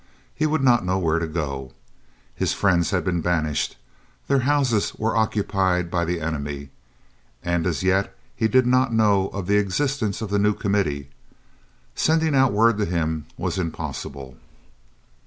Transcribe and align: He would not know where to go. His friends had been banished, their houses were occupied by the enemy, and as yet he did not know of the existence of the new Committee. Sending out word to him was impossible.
He 0.33 0.47
would 0.47 0.63
not 0.63 0.83
know 0.83 0.97
where 0.97 1.19
to 1.19 1.27
go. 1.27 1.73
His 2.33 2.53
friends 2.53 2.89
had 2.89 3.03
been 3.03 3.21
banished, 3.21 3.77
their 4.27 4.39
houses 4.49 4.95
were 4.95 5.15
occupied 5.15 5.91
by 5.91 6.05
the 6.05 6.19
enemy, 6.19 6.71
and 7.43 7.67
as 7.67 7.83
yet 7.83 8.17
he 8.35 8.47
did 8.47 8.65
not 8.65 8.91
know 8.91 9.27
of 9.27 9.45
the 9.45 9.57
existence 9.59 10.19
of 10.19 10.31
the 10.31 10.39
new 10.39 10.55
Committee. 10.55 11.11
Sending 11.93 12.33
out 12.33 12.51
word 12.51 12.79
to 12.79 12.85
him 12.85 13.27
was 13.37 13.59
impossible. 13.59 14.35